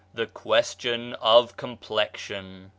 [0.15, 2.69] THE QUESTION OF COMPLEXION.